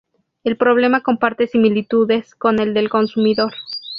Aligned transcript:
El 0.43 0.57
problema 0.57 1.01
comparte 1.01 1.45
similitudes, 1.45 2.33
con 2.33 2.57
el 2.57 2.73
del 2.73 2.89
consumidor. 2.89 3.53